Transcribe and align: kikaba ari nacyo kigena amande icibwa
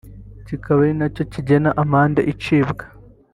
kikaba 0.45 0.79
ari 0.83 0.93
nacyo 0.99 1.23
kigena 1.31 1.69
amande 1.81 2.21
icibwa 2.31 2.83